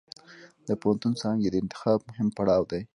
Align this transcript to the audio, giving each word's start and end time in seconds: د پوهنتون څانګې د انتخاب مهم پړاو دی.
د 0.67 0.69
پوهنتون 0.81 1.13
څانګې 1.21 1.49
د 1.51 1.55
انتخاب 1.63 1.99
مهم 2.09 2.27
پړاو 2.37 2.69
دی. 2.71 2.81